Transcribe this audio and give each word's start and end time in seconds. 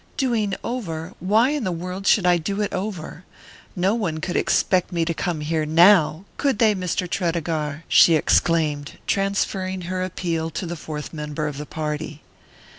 "Doing 0.17 0.55
over? 0.63 1.13
Why 1.19 1.49
in 1.51 1.63
the 1.63 1.71
world 1.71 2.07
should 2.07 2.25
I 2.25 2.37
do 2.39 2.59
it 2.61 2.73
over? 2.73 3.23
No 3.75 3.93
one 3.93 4.19
could 4.19 4.35
expect 4.35 4.91
me 4.91 5.05
to 5.05 5.13
come 5.13 5.41
here 5.41 5.63
now 5.63 6.25
could 6.37 6.57
they, 6.57 6.73
Mr. 6.73 7.07
Tredegar?" 7.07 7.83
she 7.87 8.15
exclaimed, 8.15 8.93
transferring 9.05 9.81
her 9.81 10.01
appeal 10.03 10.49
to 10.49 10.65
the 10.65 10.75
fourth 10.75 11.13
member 11.13 11.45
of 11.47 11.59
the 11.59 11.67
party. 11.67 12.23